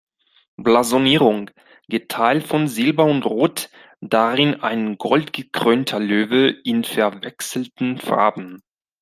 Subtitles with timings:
[0.55, 1.51] Blasonierung:
[1.87, 3.69] „Geteilt von Silber und Rot,
[3.99, 8.63] darin ein goldgekrönter Löwe in verwechselten Farben.